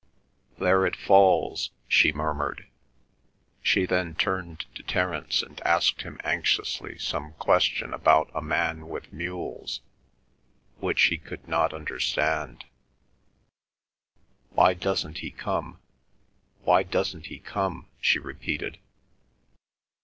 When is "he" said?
11.03-11.19, 15.19-15.29, 17.27-17.37